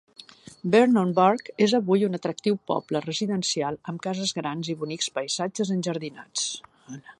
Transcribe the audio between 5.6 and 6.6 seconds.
enjardinats.